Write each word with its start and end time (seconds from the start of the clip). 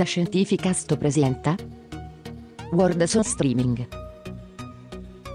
Fantascientificast 0.00 0.96
presenta 0.96 1.54
World 2.70 3.02
on 3.02 3.22
Streaming 3.22 3.86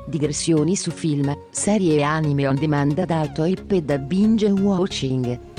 Digressioni 0.07 0.75
su 0.75 0.89
film, 0.89 1.31
serie 1.51 1.97
e 1.97 2.01
anime 2.01 2.47
on 2.47 2.55
demand 2.55 2.97
ad 2.97 3.11
alto 3.11 3.43
hype 3.43 3.75
e 3.75 3.83
da 3.83 3.99
binge 3.99 4.49
watching. 4.49 5.54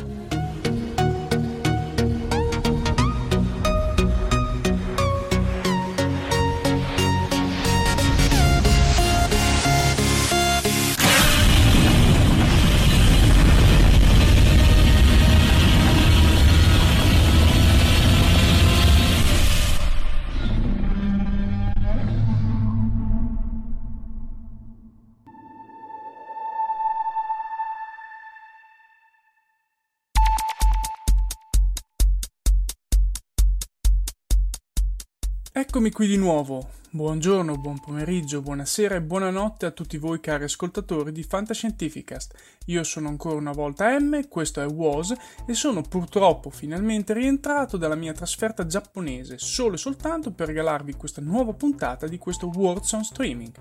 Eccomi 35.76 35.92
qui 35.92 36.06
di 36.06 36.16
nuovo. 36.16 36.70
Buongiorno, 36.88 37.58
buon 37.58 37.78
pomeriggio, 37.78 38.40
buonasera 38.40 38.94
e 38.94 39.02
buonanotte 39.02 39.66
a 39.66 39.72
tutti 39.72 39.98
voi 39.98 40.20
cari 40.20 40.44
ascoltatori 40.44 41.12
di 41.12 41.22
Fantascientificast. 41.22 42.34
Io 42.68 42.82
sono 42.82 43.08
ancora 43.08 43.36
una 43.36 43.52
volta 43.52 43.94
M, 44.00 44.26
questo 44.26 44.62
è 44.62 44.66
Was 44.66 45.14
e 45.46 45.52
sono 45.52 45.82
purtroppo 45.82 46.48
finalmente 46.48 47.12
rientrato 47.12 47.76
dalla 47.76 47.94
mia 47.94 48.14
trasferta 48.14 48.64
giapponese 48.64 49.36
solo 49.36 49.74
e 49.74 49.76
soltanto 49.76 50.32
per 50.32 50.46
regalarvi 50.46 50.94
questa 50.94 51.20
nuova 51.20 51.52
puntata 51.52 52.06
di 52.06 52.16
questo 52.16 52.50
Words 52.54 52.92
on 52.92 53.04
Streaming. 53.04 53.52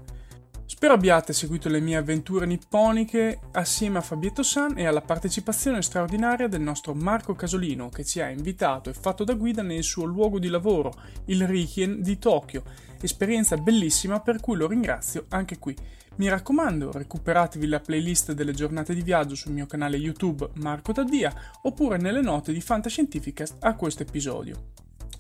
Spero 0.68 0.96
abbiate 0.96 1.32
seguito 1.32 1.70
le 1.70 1.80
mie 1.80 1.96
avventure 1.96 2.48
nipponiche 2.48 3.40
assieme 3.52 4.00
a 4.00 4.02
Fabietto 4.02 4.42
San 4.42 4.80
e 4.80 4.88
alla 4.88 5.02
partecipazione 5.02 5.84
straordinaria 5.84 6.48
del 6.48 6.62
nostro 6.62 6.96
Marco 6.96 7.36
Casolino 7.36 7.90
che 7.90 8.04
ci 8.04 8.20
ha 8.20 8.30
invitato 8.30 8.90
e 8.90 8.94
fatto 8.94 9.24
da 9.24 9.36
guida 9.36 9.62
nel 9.62 9.84
suo 9.84 10.06
luogo 10.06 10.40
di 10.40 10.48
lavoro, 10.48 10.92
il 11.26 11.46
Rikien 11.46 12.02
di 12.02 12.18
Tokyo, 12.18 12.64
esperienza 13.00 13.58
bellissima 13.58 14.20
per 14.22 14.40
cui 14.40 14.58
lo 14.58 14.68
ringrazio 14.68 15.26
anche 15.30 15.60
qui. 15.60 15.76
Mi 16.16 16.30
raccomando, 16.30 16.92
recuperatevi 16.92 17.68
la 17.68 17.80
playlist 17.80 18.32
delle 18.32 18.54
giornate 18.54 18.96
di 18.96 19.04
viaggio 19.04 19.36
sul 19.36 19.52
mio 19.52 19.68
canale 19.68 19.98
YouTube 19.98 20.50
Marco 20.56 20.94
Taddia 20.94 21.32
oppure 21.62 21.98
nelle 21.98 22.22
note 22.22 22.52
di 22.52 22.60
Fantascientificast 22.60 23.58
a 23.60 23.76
questo 23.76 24.02
episodio. 24.02 24.72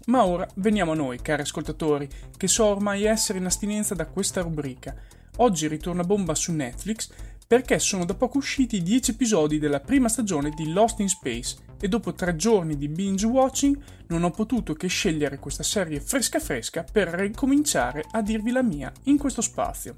Ma 0.05 0.25
ora 0.25 0.47
veniamo 0.55 0.91
a 0.91 0.95
noi, 0.95 1.21
cari 1.21 1.43
ascoltatori, 1.43 2.07
che 2.35 2.47
so 2.47 2.65
ormai 2.65 3.03
essere 3.03 3.39
in 3.39 3.45
astinenza 3.45 3.93
da 3.95 4.05
questa 4.05 4.41
rubrica. 4.41 4.95
Oggi 5.37 5.67
ritorna 5.67 6.03
bomba 6.03 6.33
su 6.33 6.53
Netflix 6.53 7.09
perché 7.45 7.77
sono 7.77 8.05
da 8.05 8.13
poco 8.13 8.37
usciti 8.37 8.81
10 8.81 9.11
episodi 9.11 9.59
della 9.59 9.81
prima 9.81 10.07
stagione 10.07 10.49
di 10.51 10.71
Lost 10.71 10.99
in 10.99 11.09
Space 11.09 11.57
e 11.79 11.89
dopo 11.89 12.13
tre 12.13 12.35
giorni 12.37 12.77
di 12.77 12.87
binge 12.87 13.25
watching 13.25 13.77
non 14.07 14.23
ho 14.23 14.31
potuto 14.31 14.73
che 14.73 14.87
scegliere 14.87 15.37
questa 15.37 15.61
serie 15.61 15.99
fresca 15.99 16.39
fresca 16.39 16.85
per 16.89 17.09
ricominciare 17.09 18.05
a 18.11 18.21
dirvi 18.21 18.51
la 18.51 18.63
mia 18.63 18.91
in 19.03 19.17
questo 19.17 19.41
spazio. 19.41 19.97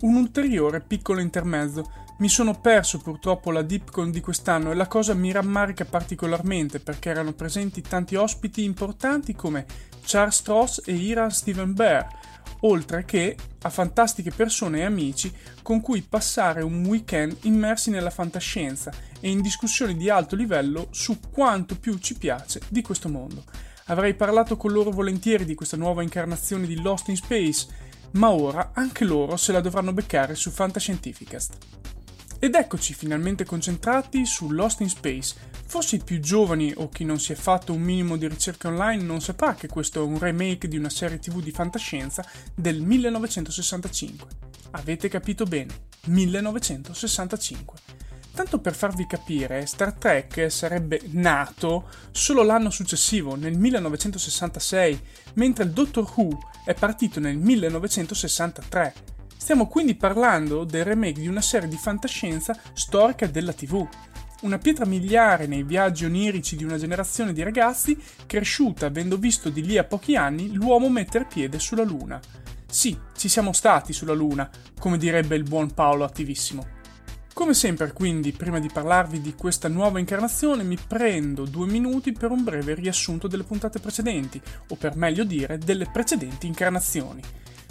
Un 0.00 0.14
ulteriore 0.14 0.80
piccolo 0.80 1.20
intermezzo. 1.20 2.06
Mi 2.20 2.28
sono 2.28 2.60
perso 2.60 2.98
purtroppo 2.98 3.50
la 3.50 3.62
Dipcon 3.62 4.12
di 4.12 4.20
quest'anno 4.20 4.70
e 4.70 4.74
la 4.74 4.86
cosa 4.86 5.14
mi 5.14 5.32
rammarica 5.32 5.84
particolarmente 5.84 6.78
perché 6.78 7.10
erano 7.10 7.32
presenti 7.32 7.80
tanti 7.80 8.14
ospiti 8.14 8.62
importanti 8.62 9.34
come 9.34 9.66
Charles 10.02 10.36
Stross 10.36 10.82
e 10.84 10.94
Ira 10.94 11.30
Steven 11.30 11.74
Bear, 11.74 12.06
oltre 12.60 13.04
che 13.04 13.36
a 13.62 13.70
fantastiche 13.70 14.30
persone 14.30 14.80
e 14.80 14.84
amici 14.84 15.32
con 15.62 15.80
cui 15.80 16.02
passare 16.02 16.62
un 16.62 16.84
weekend 16.84 17.36
immersi 17.42 17.90
nella 17.90 18.10
fantascienza 18.10 18.92
e 19.20 19.30
in 19.30 19.40
discussioni 19.40 19.96
di 19.96 20.10
alto 20.10 20.36
livello 20.36 20.88
su 20.90 21.18
quanto 21.30 21.76
più 21.76 21.98
ci 21.98 22.16
piace 22.16 22.60
di 22.68 22.82
questo 22.82 23.08
mondo. 23.08 23.44
Avrei 23.86 24.14
parlato 24.14 24.56
con 24.56 24.72
loro 24.72 24.90
volentieri 24.90 25.44
di 25.44 25.54
questa 25.54 25.76
nuova 25.76 26.02
incarnazione 26.02 26.66
di 26.66 26.80
Lost 26.80 27.08
in 27.08 27.16
Space, 27.16 27.66
ma 28.12 28.30
ora 28.30 28.70
anche 28.74 29.04
loro 29.04 29.36
se 29.36 29.52
la 29.52 29.60
dovranno 29.60 29.92
beccare 29.92 30.34
su 30.34 30.50
Fantascientificast. 30.50 31.77
Ed 32.40 32.54
eccoci 32.54 32.94
finalmente 32.94 33.44
concentrati 33.44 34.24
su 34.24 34.50
Lost 34.50 34.80
in 34.80 34.88
Space. 34.88 35.34
Forse 35.66 35.96
i 35.96 36.04
più 36.04 36.20
giovani 36.20 36.72
o 36.76 36.88
chi 36.88 37.04
non 37.04 37.18
si 37.18 37.32
è 37.32 37.34
fatto 37.34 37.72
un 37.72 37.80
minimo 37.80 38.16
di 38.16 38.28
ricerca 38.28 38.68
online 38.68 39.02
non 39.02 39.20
saprà 39.20 39.56
che 39.56 39.66
questo 39.66 40.00
è 40.00 40.06
un 40.06 40.20
remake 40.20 40.68
di 40.68 40.76
una 40.76 40.88
serie 40.88 41.18
tv 41.18 41.42
di 41.42 41.50
fantascienza 41.50 42.24
del 42.54 42.80
1965. 42.80 44.28
Avete 44.70 45.08
capito 45.08 45.46
bene, 45.46 45.86
1965. 46.06 47.78
Tanto 48.32 48.60
per 48.60 48.76
farvi 48.76 49.04
capire, 49.08 49.66
Star 49.66 49.94
Trek 49.94 50.48
sarebbe 50.48 51.00
nato 51.06 51.88
solo 52.12 52.44
l'anno 52.44 52.70
successivo, 52.70 53.34
nel 53.34 53.58
1966, 53.58 55.00
mentre 55.34 55.64
il 55.64 55.72
Doctor 55.72 56.08
Who 56.14 56.38
è 56.64 56.74
partito 56.74 57.18
nel 57.18 57.36
1963. 57.36 59.16
Stiamo 59.38 59.68
quindi 59.68 59.94
parlando 59.94 60.64
del 60.64 60.84
remake 60.84 61.20
di 61.20 61.28
una 61.28 61.40
serie 61.40 61.68
di 61.68 61.76
fantascienza 61.76 62.58
storica 62.74 63.26
della 63.28 63.52
TV. 63.52 63.86
Una 64.42 64.58
pietra 64.58 64.84
miliare 64.84 65.46
nei 65.46 65.62
viaggi 65.62 66.04
onirici 66.04 66.56
di 66.56 66.64
una 66.64 66.76
generazione 66.76 67.32
di 67.32 67.42
ragazzi 67.42 67.96
cresciuta 68.26 68.86
avendo 68.86 69.16
visto 69.16 69.48
di 69.48 69.64
lì 69.64 69.78
a 69.78 69.84
pochi 69.84 70.16
anni 70.16 70.52
l'uomo 70.52 70.90
mettere 70.90 71.24
piede 71.24 71.60
sulla 71.60 71.84
Luna. 71.84 72.20
Sì, 72.68 72.98
ci 73.16 73.28
siamo 73.28 73.52
stati 73.52 73.92
sulla 73.92 74.12
Luna, 74.12 74.50
come 74.78 74.98
direbbe 74.98 75.36
il 75.36 75.44
buon 75.44 75.72
Paolo 75.72 76.04
attivissimo. 76.04 76.66
Come 77.32 77.54
sempre, 77.54 77.92
quindi, 77.92 78.32
prima 78.32 78.58
di 78.58 78.68
parlarvi 78.68 79.20
di 79.20 79.34
questa 79.34 79.68
nuova 79.68 80.00
incarnazione, 80.00 80.64
mi 80.64 80.76
prendo 80.76 81.44
due 81.44 81.68
minuti 81.68 82.12
per 82.12 82.32
un 82.32 82.42
breve 82.42 82.74
riassunto 82.74 83.28
delle 83.28 83.44
puntate 83.44 83.78
precedenti, 83.78 84.42
o 84.70 84.74
per 84.74 84.96
meglio 84.96 85.22
dire, 85.22 85.56
delle 85.56 85.88
precedenti 85.90 86.48
incarnazioni. 86.48 87.22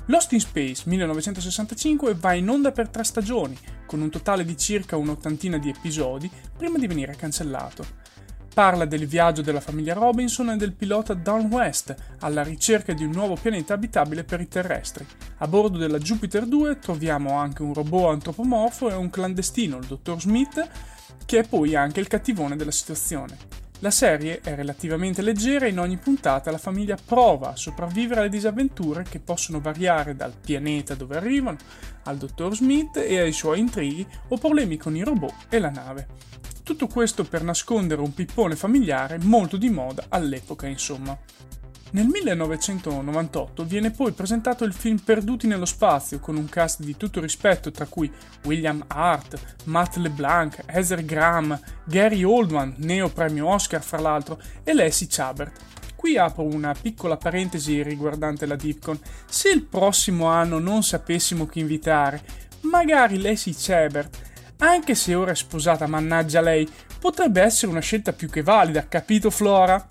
Lost 0.09 0.31
in 0.31 0.39
Space 0.39 0.83
1965 0.85 2.13
va 2.13 2.31
in 2.31 2.47
onda 2.47 2.71
per 2.71 2.87
tre 2.87 3.03
stagioni, 3.03 3.57
con 3.85 3.99
un 3.99 4.09
totale 4.09 4.45
di 4.45 4.55
circa 4.55 4.95
un'ottantina 4.95 5.57
di 5.57 5.67
episodi, 5.67 6.31
prima 6.57 6.77
di 6.77 6.87
venire 6.87 7.13
cancellato. 7.17 7.85
Parla 8.53 8.85
del 8.85 9.05
viaggio 9.05 9.41
della 9.41 9.59
famiglia 9.59 9.93
Robinson 9.93 10.51
e 10.51 10.55
del 10.55 10.71
pilota 10.71 11.13
Down 11.13 11.47
West 11.47 11.93
alla 12.19 12.41
ricerca 12.41 12.93
di 12.93 13.03
un 13.03 13.11
nuovo 13.11 13.35
pianeta 13.35 13.73
abitabile 13.73 14.23
per 14.23 14.39
i 14.39 14.47
terrestri. 14.47 15.05
A 15.39 15.47
bordo 15.47 15.77
della 15.77 15.99
Jupiter 15.99 16.45
2 16.45 16.79
troviamo 16.79 17.33
anche 17.33 17.61
un 17.61 17.73
robot 17.73 18.13
antropomorfo 18.13 18.89
e 18.89 18.93
un 18.93 19.09
clandestino, 19.09 19.77
il 19.77 19.87
dottor 19.87 20.21
Smith, 20.21 20.69
che 21.25 21.39
è 21.39 21.47
poi 21.47 21.75
anche 21.75 21.99
il 21.99 22.07
cattivone 22.07 22.55
della 22.55 22.71
situazione. 22.71 23.37
La 23.81 23.91
serie 23.91 24.41
è 24.41 24.55
relativamente 24.55 25.21
leggera 25.21 25.67
e 25.67 25.69
in 25.69 25.77
ogni 25.77 25.97
puntata 25.97 26.49
la 26.49 26.57
famiglia 26.57 26.97
prova 27.03 27.49
a 27.49 27.55
sopravvivere 27.55 28.21
alle 28.21 28.29
disavventure 28.29 29.05
che 29.07 29.19
possono 29.19 29.59
variare 29.59 30.15
dal 30.15 30.33
pianeta 30.33 30.95
dove 30.95 31.15
arrivano, 31.15 31.57
al 32.05 32.17
dottor 32.17 32.55
Smith 32.55 32.97
e 32.97 33.19
ai 33.19 33.31
suoi 33.31 33.59
intrighi 33.59 34.03
o 34.29 34.37
problemi 34.37 34.77
con 34.77 34.95
i 34.95 35.03
robot 35.03 35.45
e 35.49 35.59
la 35.59 35.69
nave. 35.69 36.07
Tutto 36.63 36.87
questo 36.87 37.23
per 37.23 37.43
nascondere 37.43 38.01
un 38.01 38.15
pippone 38.15 38.55
familiare 38.55 39.19
molto 39.19 39.57
di 39.57 39.69
moda 39.69 40.05
all'epoca, 40.09 40.65
insomma. 40.65 41.15
Nel 41.91 42.05
1998 42.07 43.63
viene 43.63 43.91
poi 43.91 44.11
presentato 44.11 44.65
il 44.65 44.73
film 44.73 44.97
Perduti 44.97 45.47
nello 45.47 45.65
spazio 45.65 46.19
con 46.19 46.35
un 46.35 46.49
cast 46.49 46.81
di 46.81 46.97
tutto 46.97 47.21
rispetto 47.21 47.71
tra 47.71 47.85
cui 47.85 48.11
William 48.43 48.83
Hart, 48.87 49.55
Matt 49.65 49.95
LeBlanc, 49.95 50.63
Heather 50.65 51.05
Graham, 51.05 51.57
Gary 51.85 52.23
Oldman, 52.23 52.75
neo 52.79 53.07
premio 53.07 53.47
Oscar 53.47 53.81
fra 53.81 54.01
l'altro, 54.01 54.37
e 54.63 54.73
Leslie 54.73 55.07
Chabert. 55.09 55.61
Qui 55.95 56.17
apro 56.17 56.43
una 56.43 56.75
piccola 56.79 57.15
parentesi 57.15 57.81
riguardante 57.81 58.45
la 58.45 58.55
Dipcon. 58.55 58.99
Se 59.25 59.49
il 59.49 59.63
prossimo 59.63 60.25
anno 60.25 60.59
non 60.59 60.83
sapessimo 60.83 61.45
chi 61.45 61.59
invitare, 61.59 62.21
magari 62.61 63.17
Leslie 63.17 63.55
Chabert, 63.57 64.17
anche 64.57 64.93
se 64.93 65.15
ora 65.15 65.31
è 65.31 65.35
sposata, 65.35 65.87
mannaggia 65.87 66.41
lei, 66.41 66.67
potrebbe 66.99 67.41
essere 67.41 67.71
una 67.71 67.79
scelta 67.79 68.11
più 68.11 68.29
che 68.29 68.43
valida, 68.43 68.87
capito 68.87 69.29
Flora? 69.29 69.83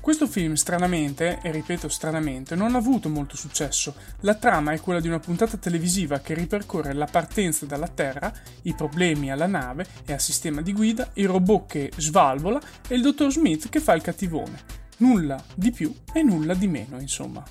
Questo 0.00 0.26
film, 0.26 0.54
stranamente, 0.54 1.40
e 1.42 1.52
ripeto 1.52 1.88
stranamente, 1.88 2.54
non 2.54 2.74
ha 2.74 2.78
avuto 2.78 3.10
molto 3.10 3.36
successo. 3.36 3.94
La 4.20 4.34
trama 4.34 4.72
è 4.72 4.80
quella 4.80 4.98
di 4.98 5.08
una 5.08 5.20
puntata 5.20 5.58
televisiva 5.58 6.20
che 6.20 6.32
ripercorre 6.32 6.94
la 6.94 7.04
partenza 7.04 7.66
dalla 7.66 7.86
Terra, 7.86 8.32
i 8.62 8.74
problemi 8.74 9.30
alla 9.30 9.46
nave 9.46 9.86
e 10.06 10.14
al 10.14 10.20
sistema 10.20 10.62
di 10.62 10.72
guida, 10.72 11.10
il 11.14 11.28
robot 11.28 11.66
che 11.66 11.92
svalvola 11.96 12.60
e 12.88 12.94
il 12.94 13.02
dottor 13.02 13.30
Smith 13.30 13.68
che 13.68 13.80
fa 13.80 13.92
il 13.92 14.02
cattivone. 14.02 14.78
Nulla 14.98 15.42
di 15.54 15.70
più 15.70 15.94
e 16.12 16.22
nulla 16.22 16.54
di 16.54 16.66
meno, 16.66 16.98
insomma. 16.98 17.44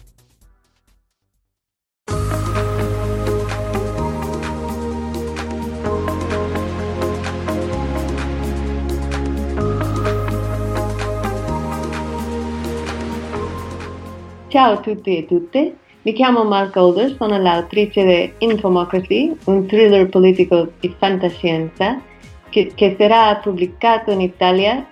Ciao 14.49 14.73
a 14.73 14.79
tutti 14.79 15.15
e 15.15 15.27
tutte, 15.27 15.75
mi 16.01 16.11
chiamo 16.11 16.43
Mark 16.43 16.73
Golder, 16.73 17.15
sono 17.15 17.37
l'autrice 17.37 18.03
di 18.03 18.47
Infomocracy, 18.47 19.31
un 19.43 19.67
thriller 19.67 20.09
politico 20.09 20.71
di 20.79 20.91
fantascienza 20.97 22.01
che, 22.49 22.71
che 22.73 22.95
sarà 22.97 23.35
pubblicato 23.35 24.09
in 24.09 24.21
Italia 24.21 24.87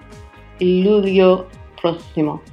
il 0.58 0.82
luglio 0.82 1.48
prossimo. 1.74 2.44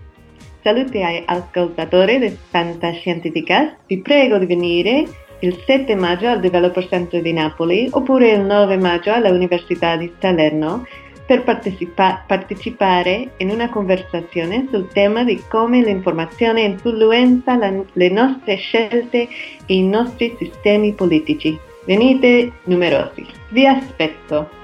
Saluti 0.62 1.02
ai 1.02 1.22
ascoltatori 1.26 2.18
di 2.18 2.34
Fantascientificast, 2.48 3.80
vi 3.86 4.00
prego 4.00 4.38
di 4.38 4.46
venire 4.46 5.04
il 5.40 5.62
7 5.66 5.94
maggio 5.96 6.28
al 6.28 6.40
Developer 6.40 6.88
Center 6.88 7.20
di 7.20 7.34
Napoli 7.34 7.86
oppure 7.90 8.30
il 8.30 8.40
9 8.40 8.78
maggio 8.78 9.12
all'Università 9.12 9.94
di 9.96 10.10
Salerno 10.18 10.86
per 11.26 11.42
partecipa- 11.42 12.24
partecipare 12.26 13.32
in 13.38 13.50
una 13.50 13.68
conversazione 13.70 14.66
sul 14.70 14.88
tema 14.88 15.24
di 15.24 15.42
come 15.48 15.82
l'informazione 15.82 16.62
influenza 16.62 17.56
la- 17.56 17.72
le 17.92 18.08
nostre 18.10 18.56
scelte 18.56 19.28
e 19.66 19.74
i 19.74 19.82
nostri 19.82 20.34
sistemi 20.38 20.92
politici. 20.92 21.58
Venite 21.86 22.52
numerosi. 22.64 23.26
Vi 23.50 23.66
aspetto. 23.66 24.62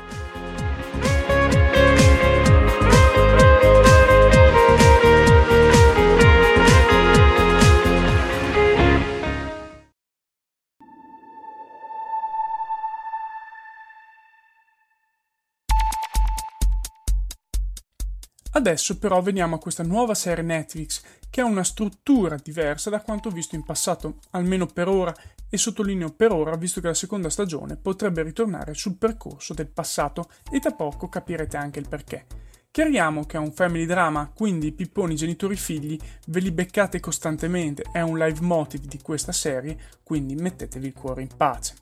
Adesso 18.61 18.99
però 18.99 19.23
veniamo 19.23 19.55
a 19.55 19.59
questa 19.59 19.83
nuova 19.83 20.13
serie 20.13 20.45
Netflix 20.45 21.03
che 21.31 21.41
ha 21.41 21.47
una 21.47 21.65
struttura 21.65 22.37
diversa 22.37 22.91
da 22.91 23.01
quanto 23.01 23.31
visto 23.31 23.55
in 23.55 23.65
passato, 23.65 24.19
almeno 24.33 24.67
per 24.67 24.87
ora, 24.87 25.15
e 25.49 25.57
sottolineo 25.57 26.11
per 26.11 26.31
ora 26.31 26.55
visto 26.57 26.83
che 26.83 26.89
la 26.89 26.93
seconda 26.95 27.31
stagione 27.31 27.79
potrebbe 27.79 28.23
ritornare 28.23 28.75
sul 28.75 28.99
percorso 28.99 29.55
del 29.55 29.69
passato 29.69 30.29
e 30.53 30.61
tra 30.61 30.73
poco 30.73 31.09
capirete 31.09 31.57
anche 31.57 31.79
il 31.79 31.89
perché. 31.89 32.27
Chiariamo 32.71 33.25
che 33.25 33.39
è 33.39 33.41
un 33.41 33.53
family 33.53 33.87
drama, 33.87 34.31
quindi 34.31 34.73
pipponi 34.73 35.17
genitori 35.17 35.57
figli 35.57 35.99
ve 36.27 36.41
li 36.41 36.51
beccate 36.51 37.01
costantemente, 37.01 37.85
è 37.91 38.03
un 38.03 38.19
live 38.19 38.43
motive 38.43 38.87
di 38.87 39.01
questa 39.01 39.33
serie, 39.33 39.79
quindi 40.03 40.35
mettetevi 40.35 40.87
il 40.87 40.93
cuore 40.93 41.23
in 41.23 41.35
pace. 41.35 41.77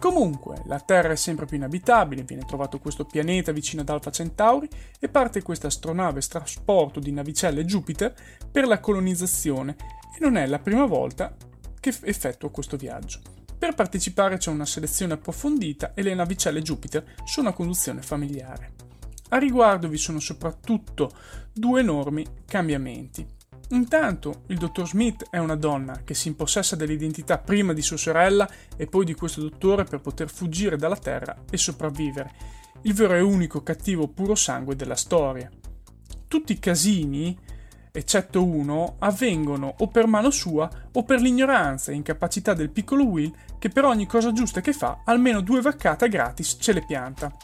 Comunque, 0.00 0.62
la 0.66 0.78
Terra 0.78 1.10
è 1.10 1.16
sempre 1.16 1.44
più 1.44 1.56
inabitabile, 1.56 2.22
viene 2.22 2.44
trovato 2.44 2.78
questo 2.78 3.04
pianeta 3.04 3.50
vicino 3.50 3.82
ad 3.82 3.88
Alpha 3.88 4.12
Centauri 4.12 4.68
e 5.00 5.08
parte 5.08 5.42
questa 5.42 5.66
astronave 5.66 6.20
trasporto 6.20 7.00
di 7.00 7.10
navicelle 7.10 7.64
Jupiter 7.64 8.14
per 8.48 8.68
la 8.68 8.78
colonizzazione 8.78 9.74
e 10.16 10.18
non 10.20 10.36
è 10.36 10.46
la 10.46 10.60
prima 10.60 10.86
volta 10.86 11.34
che 11.80 11.92
effettua 12.02 12.48
questo 12.50 12.76
viaggio. 12.76 13.20
Per 13.58 13.74
partecipare 13.74 14.36
c'è 14.36 14.50
una 14.50 14.66
selezione 14.66 15.14
approfondita 15.14 15.92
e 15.94 16.02
le 16.02 16.14
navicelle 16.14 16.62
Jupiter 16.62 17.04
sono 17.24 17.48
a 17.48 17.52
conduzione 17.52 18.00
familiare. 18.00 18.74
A 19.30 19.38
riguardo 19.38 19.88
vi 19.88 19.98
sono 19.98 20.20
soprattutto 20.20 21.10
due 21.52 21.80
enormi 21.80 22.24
cambiamenti. 22.46 23.26
Intanto 23.70 24.44
il 24.46 24.56
dottor 24.56 24.88
Smith 24.88 25.26
è 25.28 25.36
una 25.36 25.54
donna 25.54 26.00
che 26.02 26.14
si 26.14 26.28
impossessa 26.28 26.74
dell'identità 26.74 27.36
prima 27.36 27.74
di 27.74 27.82
sua 27.82 27.98
sorella 27.98 28.48
e 28.76 28.86
poi 28.86 29.04
di 29.04 29.14
questo 29.14 29.42
dottore 29.42 29.84
per 29.84 30.00
poter 30.00 30.30
fuggire 30.30 30.78
dalla 30.78 30.96
Terra 30.96 31.44
e 31.50 31.58
sopravvivere, 31.58 32.32
il 32.82 32.94
vero 32.94 33.14
e 33.14 33.20
unico 33.20 33.62
cattivo 33.62 34.08
puro 34.08 34.34
sangue 34.34 34.74
della 34.74 34.96
storia. 34.96 35.50
Tutti 36.26 36.52
i 36.52 36.58
casini, 36.58 37.36
eccetto 37.92 38.42
uno, 38.42 38.96
avvengono 39.00 39.74
o 39.78 39.88
per 39.88 40.06
mano 40.06 40.30
sua 40.30 40.70
o 40.92 41.02
per 41.02 41.20
l'ignoranza 41.20 41.92
e 41.92 41.96
incapacità 41.96 42.54
del 42.54 42.70
piccolo 42.70 43.04
Will 43.04 43.34
che 43.58 43.68
per 43.68 43.84
ogni 43.84 44.06
cosa 44.06 44.32
giusta 44.32 44.62
che 44.62 44.72
fa 44.72 45.02
almeno 45.04 45.42
due 45.42 45.60
vaccate 45.60 46.08
gratis 46.08 46.56
ce 46.58 46.72
le 46.72 46.86
pianta. 46.86 47.36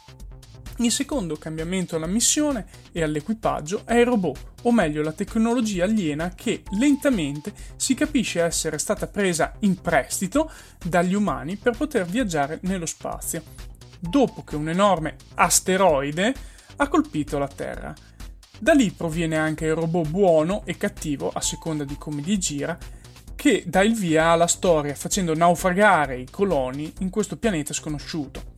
Il 0.79 0.91
secondo 0.91 1.37
cambiamento 1.37 1.97
alla 1.97 2.07
missione 2.07 2.67
e 2.93 3.03
all'equipaggio 3.03 3.83
è 3.85 3.95
il 3.95 4.07
robot, 4.07 4.54
o 4.65 4.73
meglio 4.73 5.03
la 5.03 5.13
tecnologia 5.13 5.85
aliena 5.85 6.35
che 6.35 6.63
lentamente 6.79 7.53
si 7.77 7.95
capisce 7.95 8.43
essere 8.43 8.79
stata 8.79 9.07
presa 9.07 9.55
in 9.61 9.81
prestito 9.81 10.51
dagli 10.85 11.15
umani 11.15 11.57
per 11.57 11.77
poter 11.77 12.05
viaggiare 12.05 12.59
nello 12.63 12.87
spazio, 12.87 13.43
dopo 13.99 14.45
che 14.45 14.57
un 14.57 14.69
enorme 14.69 15.17
asteroide 15.35 16.35
ha 16.77 16.89
colpito 16.89 17.39
la 17.39 17.49
Terra. 17.49 17.95
Da 18.59 18.73
lì 18.73 18.91
proviene 18.91 19.37
anche 19.37 19.67
il 19.67 19.75
robot 19.75 20.09
buono 20.09 20.63
e 20.65 20.77
cattivo, 20.77 21.31
a 21.33 21.41
seconda 21.41 21.85
di 21.85 21.97
come 21.99 22.23
gli 22.23 22.39
gira, 22.39 22.79
che 23.35 23.65
dà 23.67 23.83
il 23.83 23.95
via 23.95 24.29
alla 24.29 24.47
storia 24.47 24.95
facendo 24.95 25.35
naufragare 25.35 26.19
i 26.19 26.31
coloni 26.31 26.91
in 27.01 27.11
questo 27.11 27.37
pianeta 27.37 27.75
sconosciuto. 27.75 28.54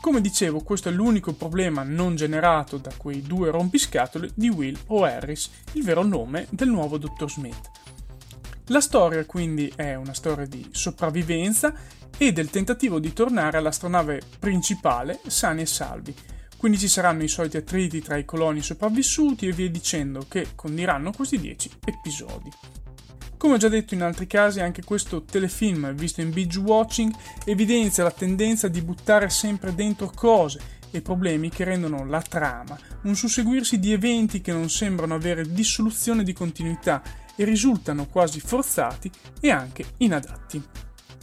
Come 0.00 0.22
dicevo, 0.22 0.60
questo 0.60 0.88
è 0.88 0.92
l'unico 0.92 1.34
problema 1.34 1.82
non 1.82 2.16
generato 2.16 2.78
da 2.78 2.90
quei 2.96 3.20
due 3.20 3.50
rompiscatole 3.50 4.30
di 4.34 4.48
Will 4.48 4.76
o 4.86 5.04
Harris, 5.04 5.50
il 5.72 5.84
vero 5.84 6.02
nome 6.02 6.46
del 6.48 6.70
nuovo 6.70 6.96
Dottor 6.96 7.30
Smith. 7.30 7.70
La 8.68 8.80
storia 8.80 9.26
quindi 9.26 9.70
è 9.76 9.94
una 9.96 10.14
storia 10.14 10.46
di 10.46 10.66
sopravvivenza 10.70 11.74
e 12.16 12.32
del 12.32 12.48
tentativo 12.48 12.98
di 12.98 13.12
tornare 13.12 13.58
all'astronave 13.58 14.22
principale 14.38 15.20
sani 15.26 15.62
e 15.62 15.66
salvi. 15.66 16.14
Quindi 16.56 16.78
ci 16.78 16.88
saranno 16.88 17.22
i 17.22 17.28
soliti 17.28 17.58
attriti 17.58 18.00
tra 18.00 18.16
i 18.16 18.24
coloni 18.24 18.62
sopravvissuti 18.62 19.48
e 19.48 19.52
via 19.52 19.68
dicendo 19.68 20.24
che 20.26 20.48
condiranno 20.54 21.12
questi 21.12 21.38
10 21.38 21.70
episodi. 21.84 22.48
Come 23.40 23.56
già 23.56 23.68
detto 23.68 23.94
in 23.94 24.02
altri 24.02 24.26
casi, 24.26 24.60
anche 24.60 24.84
questo 24.84 25.22
telefilm, 25.22 25.94
visto 25.94 26.20
in 26.20 26.30
binge 26.30 26.58
watching, 26.58 27.10
evidenzia 27.46 28.02
la 28.02 28.10
tendenza 28.10 28.68
di 28.68 28.82
buttare 28.82 29.30
sempre 29.30 29.74
dentro 29.74 30.12
cose 30.14 30.60
e 30.90 31.00
problemi 31.00 31.48
che 31.48 31.64
rendono 31.64 32.04
la 32.04 32.20
trama 32.20 32.78
un 33.04 33.16
susseguirsi 33.16 33.78
di 33.78 33.92
eventi 33.92 34.42
che 34.42 34.52
non 34.52 34.68
sembrano 34.68 35.14
avere 35.14 35.50
dissoluzione 35.50 36.22
di 36.22 36.34
continuità 36.34 37.02
e 37.34 37.44
risultano 37.44 38.04
quasi 38.08 38.40
forzati 38.40 39.10
e 39.40 39.50
anche 39.50 39.86
inadatti. 39.96 40.62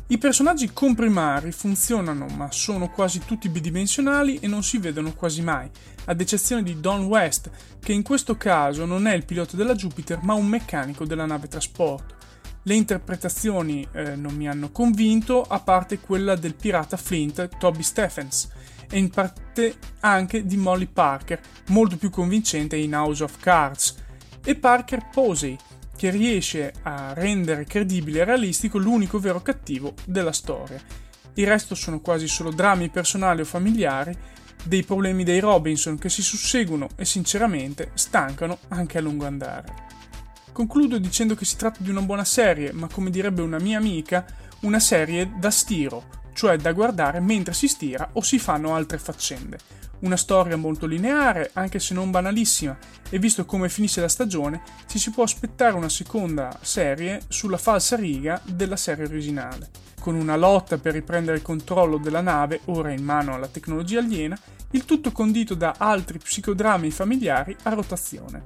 I 0.09 0.17
personaggi 0.17 0.71
comprimari 0.71 1.51
funzionano 1.51 2.27
ma 2.27 2.49
sono 2.49 2.89
quasi 2.89 3.19
tutti 3.25 3.49
bidimensionali 3.49 4.39
e 4.39 4.47
non 4.47 4.63
si 4.63 4.77
vedono 4.77 5.11
quasi 5.13 5.41
mai, 5.41 5.69
ad 6.05 6.21
eccezione 6.21 6.63
di 6.63 6.79
Don 6.79 7.03
West, 7.07 7.49
che 7.81 7.91
in 7.91 8.03
questo 8.03 8.37
caso 8.37 8.85
non 8.85 9.05
è 9.05 9.13
il 9.13 9.25
pilota 9.25 9.57
della 9.57 9.75
Jupiter 9.75 10.21
ma 10.23 10.33
un 10.33 10.47
meccanico 10.47 11.03
della 11.03 11.25
nave 11.25 11.49
trasporto. 11.49 12.15
Le 12.63 12.73
interpretazioni 12.73 13.85
eh, 13.91 14.15
non 14.15 14.33
mi 14.33 14.47
hanno 14.47 14.71
convinto, 14.71 15.41
a 15.43 15.59
parte 15.59 15.99
quella 15.99 16.35
del 16.35 16.55
pirata 16.55 16.95
Flint 16.95 17.57
Toby 17.57 17.83
Stephens, 17.83 18.49
e 18.89 18.97
in 18.97 19.09
parte 19.09 19.75
anche 19.99 20.45
di 20.45 20.55
Molly 20.55 20.87
Parker, 20.87 21.41
molto 21.67 21.97
più 21.97 22.09
convincente 22.09 22.77
in 22.77 22.95
House 22.95 23.23
of 23.23 23.39
Cards, 23.41 23.95
e 24.41 24.55
Parker 24.55 25.09
Posey, 25.11 25.57
che 25.97 26.11
riesce 26.11 26.73
a 26.83 27.11
rendere 27.13 27.65
credibile 27.65 28.21
e 28.21 28.23
realistico 28.23 28.77
l'unico 28.77 29.19
vero 29.19 29.41
cattivo 29.41 29.95
della 30.05 30.31
storia. 30.31 30.79
Il 31.33 31.47
resto 31.47 31.75
sono 31.75 31.99
quasi 31.99 32.27
solo 32.27 32.51
drammi 32.51 32.89
personali 32.89 33.41
o 33.41 33.45
familiari 33.45 34.15
dei 34.63 34.83
problemi 34.83 35.23
dei 35.23 35.39
Robinson 35.39 35.97
che 35.97 36.09
si 36.09 36.21
susseguono 36.21 36.87
e 36.95 37.03
sinceramente 37.03 37.91
stancano 37.95 38.59
anche 38.69 38.97
a 38.97 39.01
lungo 39.01 39.25
andare. 39.25 39.85
Concludo 40.51 40.97
dicendo 40.97 41.35
che 41.35 41.45
si 41.45 41.57
tratta 41.57 41.83
di 41.83 41.89
una 41.89 42.01
buona 42.01 42.25
serie, 42.25 42.71
ma 42.71 42.87
come 42.87 43.09
direbbe 43.09 43.41
una 43.41 43.59
mia 43.59 43.77
amica, 43.77 44.25
una 44.61 44.79
serie 44.79 45.33
da 45.37 45.51
stiro, 45.51 46.05
cioè 46.33 46.57
da 46.57 46.71
guardare 46.71 47.19
mentre 47.19 47.53
si 47.53 47.67
stira 47.67 48.09
o 48.13 48.21
si 48.21 48.39
fanno 48.39 48.75
altre 48.75 48.97
faccende. 48.97 49.57
Una 49.99 50.15
storia 50.15 50.57
molto 50.57 50.85
lineare, 50.85 51.49
anche 51.53 51.79
se 51.79 51.95
non 51.95 52.11
banalissima, 52.11 52.77
e 53.09 53.17
visto 53.17 53.45
come 53.45 53.67
finisce 53.67 53.99
la 53.99 54.07
stagione, 54.07 54.61
ci 54.85 54.99
si 54.99 55.09
può 55.09 55.23
aspettare 55.23 55.75
una 55.75 55.89
seconda 55.89 56.57
serie 56.61 57.21
sulla 57.27 57.57
falsa 57.57 57.95
riga 57.95 58.39
della 58.45 58.75
serie 58.75 59.05
originale, 59.05 59.69
con 59.99 60.13
una 60.13 60.35
lotta 60.35 60.77
per 60.77 60.93
riprendere 60.93 61.37
il 61.37 61.43
controllo 61.43 61.97
della 61.97 62.21
nave 62.21 62.61
ora 62.65 62.91
in 62.91 63.03
mano 63.03 63.33
alla 63.33 63.47
tecnologia 63.47 63.99
aliena, 63.99 64.37
il 64.71 64.85
tutto 64.85 65.11
condito 65.11 65.55
da 65.55 65.73
altri 65.77 66.19
psicodrammi 66.19 66.91
familiari 66.91 67.55
a 67.63 67.73
rotazione. 67.73 68.45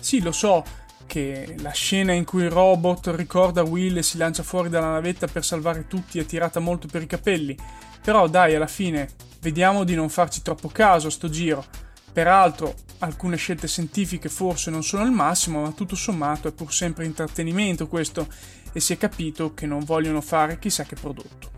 Sì, 0.00 0.22
lo 0.22 0.32
so, 0.32 0.64
che 1.06 1.54
la 1.60 1.70
scena 1.70 2.12
in 2.12 2.24
cui 2.24 2.42
il 2.42 2.50
robot 2.50 3.12
ricorda 3.14 3.62
Will 3.62 3.96
e 3.96 4.02
si 4.02 4.18
lancia 4.18 4.42
fuori 4.42 4.68
dalla 4.68 4.90
navetta 4.90 5.26
per 5.26 5.44
salvare 5.44 5.86
tutti 5.86 6.18
è 6.18 6.26
tirata 6.26 6.60
molto 6.60 6.88
per 6.88 7.02
i 7.02 7.06
capelli, 7.06 7.56
però 8.02 8.28
dai, 8.28 8.54
alla 8.54 8.66
fine 8.66 9.08
vediamo 9.40 9.84
di 9.84 9.94
non 9.94 10.08
farci 10.08 10.42
troppo 10.42 10.68
caso 10.68 11.06
a 11.06 11.10
sto 11.10 11.28
giro. 11.28 11.64
Peraltro, 12.12 12.74
alcune 12.98 13.36
scelte 13.36 13.68
scientifiche 13.68 14.28
forse 14.28 14.70
non 14.70 14.82
sono 14.82 15.04
il 15.04 15.10
massimo, 15.10 15.62
ma 15.62 15.72
tutto 15.72 15.96
sommato 15.96 16.48
è 16.48 16.52
pur 16.52 16.72
sempre 16.72 17.04
intrattenimento 17.04 17.88
questo 17.88 18.26
e 18.72 18.80
si 18.80 18.92
è 18.92 18.98
capito 18.98 19.54
che 19.54 19.66
non 19.66 19.84
vogliono 19.84 20.20
fare 20.20 20.58
chissà 20.58 20.84
che 20.84 20.96
prodotto. 20.96 21.55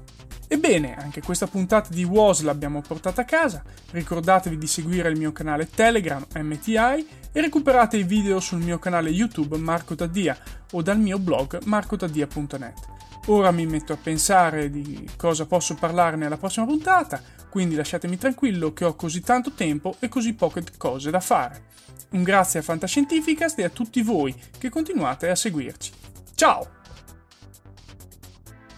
Ebbene, 0.50 0.96
anche 0.96 1.20
questa 1.20 1.46
puntata 1.46 1.90
di 1.92 2.04
WOS 2.04 2.40
l'abbiamo 2.40 2.80
portata 2.80 3.20
a 3.20 3.24
casa. 3.26 3.62
Ricordatevi 3.90 4.56
di 4.56 4.66
seguire 4.66 5.10
il 5.10 5.18
mio 5.18 5.30
canale 5.30 5.68
Telegram 5.68 6.24
MTI 6.34 7.06
e 7.32 7.40
recuperate 7.40 7.98
i 7.98 8.02
video 8.02 8.40
sul 8.40 8.60
mio 8.60 8.78
canale 8.78 9.10
YouTube 9.10 9.58
Marco 9.58 9.94
Taddia 9.94 10.36
o 10.72 10.80
dal 10.80 10.98
mio 10.98 11.18
blog 11.18 11.62
marcotaddia.net. 11.64 12.96
Ora 13.26 13.50
mi 13.50 13.66
metto 13.66 13.92
a 13.92 13.98
pensare 14.02 14.70
di 14.70 15.06
cosa 15.16 15.44
posso 15.44 15.74
parlare 15.74 16.16
nella 16.16 16.38
prossima 16.38 16.64
puntata, 16.64 17.20
quindi 17.50 17.74
lasciatemi 17.74 18.16
tranquillo 18.16 18.72
che 18.72 18.86
ho 18.86 18.94
così 18.94 19.20
tanto 19.20 19.52
tempo 19.52 19.96
e 19.98 20.08
così 20.08 20.32
poche 20.32 20.64
cose 20.78 21.10
da 21.10 21.20
fare. 21.20 21.66
Un 22.12 22.22
grazie 22.22 22.60
a 22.60 22.62
Fantascientificast 22.62 23.58
e 23.58 23.64
a 23.64 23.68
tutti 23.68 24.00
voi 24.00 24.34
che 24.56 24.70
continuate 24.70 25.28
a 25.28 25.34
seguirci. 25.34 25.92
Ciao! 26.34 26.77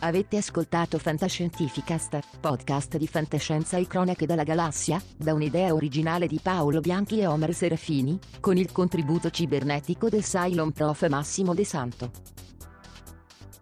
Avete 0.02 0.38
ascoltato 0.38 0.98
Fantascientificast, 0.98 2.20
podcast 2.40 2.96
di 2.96 3.06
fantascienza 3.06 3.76
e 3.76 3.86
cronache 3.86 4.24
dalla 4.24 4.44
galassia, 4.44 4.98
da 5.14 5.34
un'idea 5.34 5.74
originale 5.74 6.26
di 6.26 6.40
Paolo 6.42 6.80
Bianchi 6.80 7.20
e 7.20 7.26
Omer 7.26 7.52
Serafini, 7.52 8.18
con 8.40 8.56
il 8.56 8.72
contributo 8.72 9.28
cibernetico 9.28 10.08
del 10.08 10.22
Cylon 10.22 10.72
Prof 10.72 11.06
Massimo 11.08 11.52
De 11.52 11.66
Santo. 11.66 12.10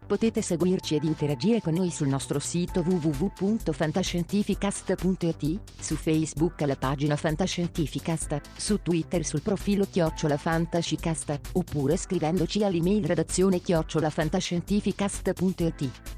Potete 0.06 0.40
seguirci 0.40 0.94
ed 0.94 1.02
interagire 1.02 1.60
con 1.60 1.74
noi 1.74 1.90
sul 1.90 2.06
nostro 2.06 2.38
sito 2.38 2.84
www.fantascientificast.it, 2.86 5.60
su 5.80 5.96
Facebook 5.96 6.62
alla 6.62 6.76
pagina 6.76 7.16
Fantascientificast, 7.16 8.40
su 8.56 8.80
Twitter 8.80 9.24
sul 9.24 9.42
profilo 9.42 9.88
Chiocciola 9.90 10.36
Fantascicast, 10.36 11.40
oppure 11.54 11.96
scrivendoci 11.96 12.62
all'email 12.62 13.04
redazione 13.04 13.60
chiocciolafantascientificast.it. 13.60 16.17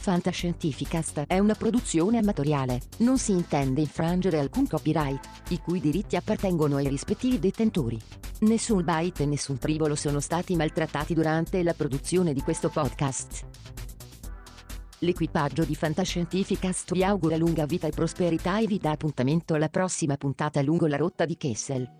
Fantascientificast 0.00 1.24
è 1.26 1.38
una 1.38 1.54
produzione 1.54 2.16
amatoriale, 2.16 2.80
non 3.00 3.18
si 3.18 3.32
intende 3.32 3.82
infrangere 3.82 4.38
alcun 4.38 4.66
copyright, 4.66 5.50
i 5.50 5.60
cui 5.60 5.78
diritti 5.78 6.16
appartengono 6.16 6.76
ai 6.76 6.88
rispettivi 6.88 7.38
detentori. 7.38 8.00
Nessun 8.40 8.82
byte 8.82 9.24
e 9.24 9.26
nessun 9.26 9.58
tribolo 9.58 9.94
sono 9.94 10.18
stati 10.20 10.56
maltrattati 10.56 11.12
durante 11.12 11.62
la 11.62 11.74
produzione 11.74 12.32
di 12.32 12.40
questo 12.40 12.70
podcast. 12.70 13.44
L'equipaggio 15.00 15.66
di 15.66 15.74
Fantascientificast 15.74 16.94
vi 16.94 17.04
augura 17.04 17.36
lunga 17.36 17.66
vita 17.66 17.86
e 17.86 17.90
prosperità 17.90 18.58
e 18.58 18.66
vi 18.66 18.78
dà 18.78 18.92
appuntamento 18.92 19.52
alla 19.52 19.68
prossima 19.68 20.16
puntata 20.16 20.62
lungo 20.62 20.86
la 20.86 20.96
rotta 20.96 21.26
di 21.26 21.36
Kessel. 21.36 21.99